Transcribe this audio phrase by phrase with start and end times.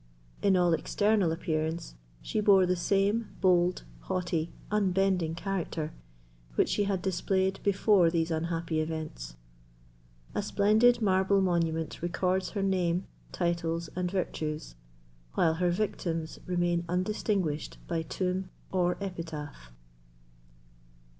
[0.41, 1.93] In all external appearance
[2.23, 5.93] she bore the same bold, haughty, unbending character
[6.55, 9.35] which she had displayed before these unhappy events.
[10.33, 14.73] A splendid marble monument records her name, titles, and virtues,
[15.35, 19.71] while her victims remain undistinguished by tomb or epitaph.